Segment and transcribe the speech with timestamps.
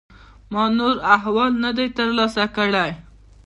[0.51, 2.91] ما نور احوال نه دی ترلاسه کړی.